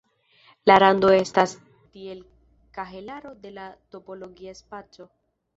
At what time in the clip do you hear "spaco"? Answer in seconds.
4.65-5.11